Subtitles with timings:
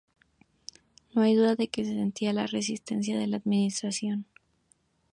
[1.13, 4.25] No hay duda de que sentía la resistencia de la administración.